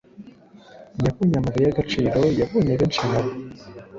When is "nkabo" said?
3.09-3.31